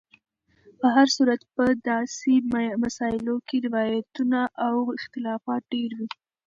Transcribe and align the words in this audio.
په 0.79 0.87
هر 0.95 1.07
صورت 1.15 1.41
په 1.55 1.65
داسې 1.89 2.31
مسایلو 2.83 3.35
کې 3.47 3.57
روایتونو 3.67 4.41
او 4.65 4.75
اختلافات 4.97 5.61
ډېر 5.73 5.91
وي. 5.97 6.07